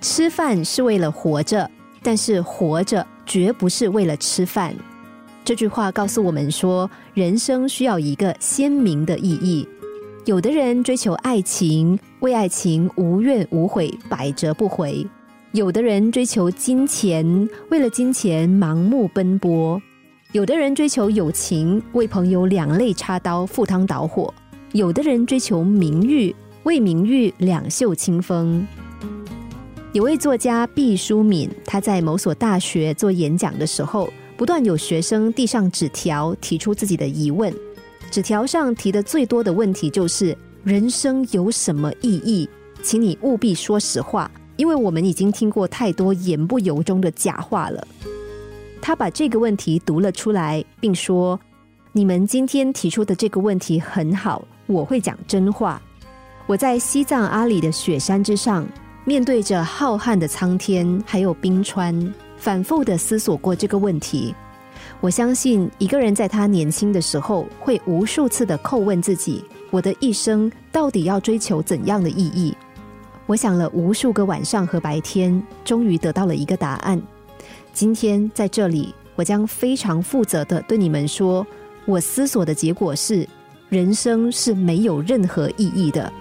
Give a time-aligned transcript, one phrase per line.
[0.00, 1.70] 吃饭是为了活着，
[2.02, 4.74] 但是活着绝不是为了吃饭。
[5.44, 9.66] 这句话告诉我们说，人生需要一个鲜明的意义。
[10.24, 15.06] 有的人追求爱情，为爱情无怨无悔，百折不回；
[15.52, 19.80] 有的人追求金钱，为了金钱盲目奔波；
[20.32, 24.32] 有的人追求友情，为朋友两肋插刀，赴汤蹈火；
[24.72, 26.34] 有的人追求名誉。
[26.64, 28.66] 为名誉两袖清风。
[29.98, 37.52] 有位作家毕淑敏，他在某所大学做演讲的时候，不断有学生递上纸条，提出自己的疑问。
[38.08, 42.48] 纸条上提的最多的问题就是：“人生有什么意义？
[42.80, 47.84] 请你务必说实话，因为我们已经听过太多言不由衷的假话了。”
[48.80, 51.40] 他把这个问题读了出来，并说
[51.90, 55.82] ：“你们今天提出的这个问题很好，我会讲真话。”
[56.46, 58.64] 我在西藏阿里的雪山之上，
[59.08, 64.34] 面对着浩瀚的苍天，还有冰川，反复的思索过这个问题。
[65.00, 72.54] 我相信一个人在他年轻的时候，会无数次的叩问自己：我的一生到底要追求怎样的意义？
[73.24, 77.00] 我想了无数个晚上和白天，终于得到了一个答案。
[77.72, 81.46] 今天在这里，我将非常负责的对你们说：
[81.86, 83.26] 我思索的结果是，
[83.70, 86.12] 人生是没有任何意义的。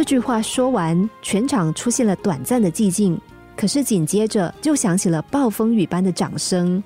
[0.00, 3.20] 这句话说完，全场出现了短暂的寂静。
[3.54, 6.82] 可是紧接着就响起了暴风雨般的掌声。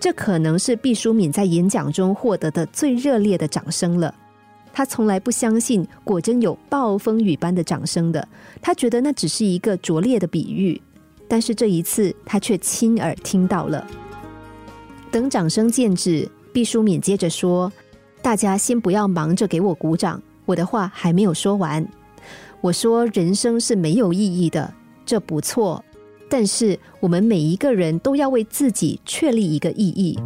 [0.00, 4.14] 这可能是毕淑敏在演讲中获得的最热烈的掌声了。
[4.72, 8.26] 他从来不相信果真有暴风雨般的掌声的，
[8.62, 10.80] 他觉得那只是一个拙劣的比喻。
[11.28, 13.86] 但是这一次，他却亲耳听到了。
[15.10, 17.70] 等掌声渐止，毕淑敏接着说
[18.22, 21.86] ：“大家先不要忙着给我鼓掌，我的话还没有说完。”
[22.64, 24.72] 我说：“人生是没有意义的，
[25.04, 25.84] 这不错。
[26.30, 30.18] 但是我们每一个人都要为自己确立一个意义。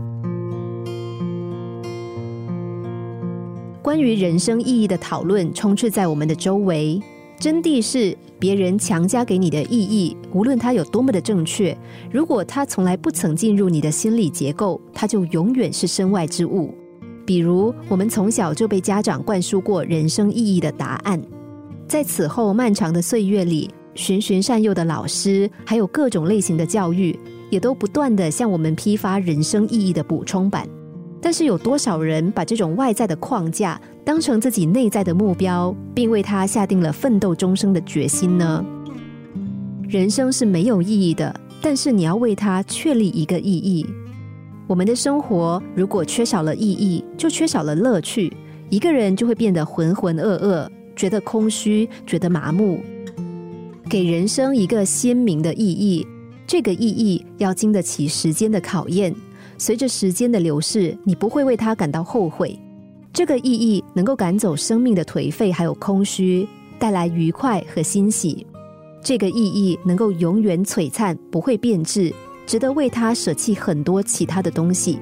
[3.83, 7.03] 关于人生意义的讨论充斥在我们的周围。
[7.41, 11.77] 真谛是别人强加给你的意义，无论它有多么的正确，
[12.09, 16.73] 如果它从来不曾进入你的心理结构，它就永远是身外之物。
[17.27, 21.21] 比如，我们从小就被家长灌输过人生意义的答案。”
[21.89, 27.19] 在此后漫长的岁月里，循循善诱的老师，还有各种类型的教育，
[27.49, 30.69] 也都不断的向我们批发人生意义的补充版。
[31.19, 38.63] 但是，有多少人把这种外在的框架当成自己内在的目标，并为他下定了奋斗终生的决心呢？
[39.89, 43.87] 人生是没有意义的，但是你要为它确立一个意义。
[44.67, 48.31] 我们的生活如果缺少了意义，就缺少了乐趣，
[48.69, 50.69] 一个人就会变得浑浑噩噩。
[50.99, 52.81] 觉得空虚，觉得麻木，
[53.89, 56.05] 给人生一个鲜明的意义。
[56.45, 59.15] 这个意义要经得起时间的考验。
[59.57, 62.59] 随着时间的流逝，你不会为它感到后悔。
[63.13, 66.49] 这个意义能够赶走生命的颓废，还有空虚，
[66.81, 68.45] 带来愉快和欣喜。
[69.01, 72.13] 这个意义能够永远璀璨，不会变质，
[72.45, 74.99] 值得为它舍弃很多其他的东西。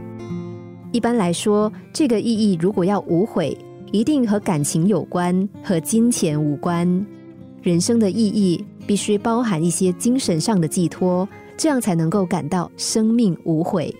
[0.92, 3.56] 一般来说，这个意义如果要无悔。
[3.92, 7.06] 一定和感情有关，和金钱无关。
[7.62, 13.94] 人生的意义必须包含一些精神上的寄托，这样才能够感到生命无悔。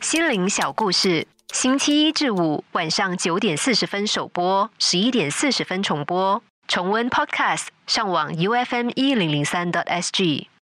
[0.00, 6.42] 心灵小故事，星期一至五晚上九点四十分首播，十一点四十分重播。
[6.68, 10.48] 重温 Podcast，上网 U F M 一零零三 t S G。